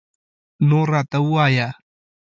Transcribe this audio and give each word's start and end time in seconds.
نور 0.69 0.85
راته 0.93 1.17
ووایه 1.25 1.67